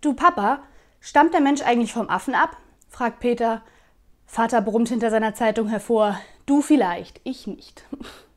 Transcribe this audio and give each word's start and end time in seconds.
Du 0.00 0.14
Papa, 0.14 0.62
stammt 1.00 1.34
der 1.34 1.40
Mensch 1.40 1.60
eigentlich 1.62 1.92
vom 1.92 2.08
Affen 2.08 2.34
ab? 2.34 2.56
fragt 2.88 3.20
Peter. 3.20 3.62
Vater 4.24 4.62
brummt 4.62 4.88
hinter 4.88 5.10
seiner 5.10 5.34
Zeitung 5.34 5.68
hervor. 5.68 6.18
Du 6.46 6.62
vielleicht, 6.62 7.20
ich 7.24 7.46
nicht. 7.46 7.84